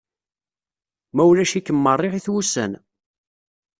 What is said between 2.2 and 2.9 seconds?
wussan!